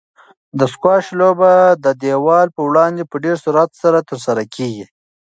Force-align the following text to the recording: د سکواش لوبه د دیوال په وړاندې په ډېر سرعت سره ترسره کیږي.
د 0.59 0.61
سکواش 0.73 1.05
لوبه 1.19 1.53
د 1.83 1.85
دیوال 2.03 2.47
په 2.55 2.61
وړاندې 2.69 3.01
په 3.11 3.15
ډېر 3.23 3.35
سرعت 3.45 3.71
سره 3.81 3.99
ترسره 4.09 4.43
کیږي. 4.55 4.85